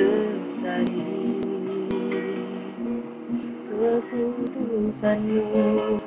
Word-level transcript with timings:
sesali 0.00 1.04
Keputusanmu 3.68 5.44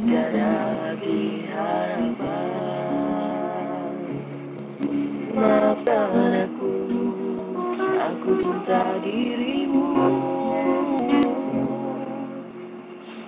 tiada 0.00 0.72
lagi 0.80 1.44
harapan. 1.52 2.48
Maafkan 5.36 6.48
aku, 6.48 6.72
aku 8.00 8.30
cinta 8.40 8.96
dirimu. 9.04 9.84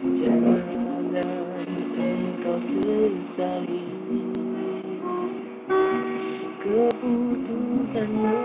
Jangan 0.02 0.66
engkau 1.94 2.58
sesali 2.64 3.84
Keputusanmu 6.62 8.38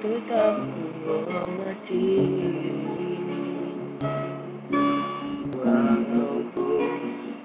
tetap 0.00 0.85